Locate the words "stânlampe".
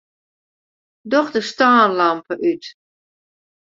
1.49-2.33